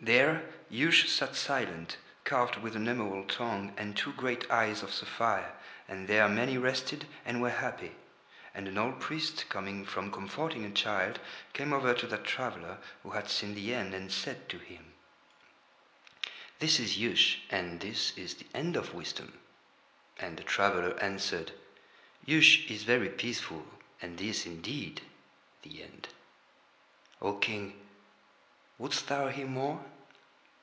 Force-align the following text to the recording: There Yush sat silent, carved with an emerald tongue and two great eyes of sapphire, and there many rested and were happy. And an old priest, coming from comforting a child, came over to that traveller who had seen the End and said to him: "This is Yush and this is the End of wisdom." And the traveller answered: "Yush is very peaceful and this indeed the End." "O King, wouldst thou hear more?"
There 0.00 0.48
Yush 0.70 1.08
sat 1.08 1.34
silent, 1.34 1.96
carved 2.22 2.56
with 2.58 2.76
an 2.76 2.86
emerald 2.86 3.28
tongue 3.28 3.74
and 3.76 3.96
two 3.96 4.12
great 4.12 4.48
eyes 4.48 4.80
of 4.84 4.94
sapphire, 4.94 5.52
and 5.88 6.06
there 6.06 6.28
many 6.28 6.56
rested 6.56 7.08
and 7.24 7.42
were 7.42 7.50
happy. 7.50 7.96
And 8.54 8.68
an 8.68 8.78
old 8.78 9.00
priest, 9.00 9.46
coming 9.48 9.84
from 9.84 10.12
comforting 10.12 10.64
a 10.64 10.70
child, 10.70 11.18
came 11.52 11.72
over 11.72 11.94
to 11.94 12.06
that 12.06 12.22
traveller 12.22 12.78
who 13.02 13.10
had 13.10 13.28
seen 13.28 13.56
the 13.56 13.74
End 13.74 13.92
and 13.92 14.12
said 14.12 14.48
to 14.50 14.58
him: 14.58 14.92
"This 16.60 16.78
is 16.78 16.96
Yush 16.96 17.38
and 17.50 17.80
this 17.80 18.16
is 18.16 18.34
the 18.36 18.46
End 18.54 18.76
of 18.76 18.94
wisdom." 18.94 19.36
And 20.16 20.36
the 20.36 20.44
traveller 20.44 20.96
answered: 21.02 21.50
"Yush 22.24 22.70
is 22.70 22.84
very 22.84 23.08
peaceful 23.08 23.66
and 24.00 24.16
this 24.16 24.46
indeed 24.46 25.02
the 25.62 25.82
End." 25.82 26.08
"O 27.20 27.32
King, 27.34 27.80
wouldst 28.80 29.08
thou 29.08 29.26
hear 29.26 29.44
more?" 29.44 29.84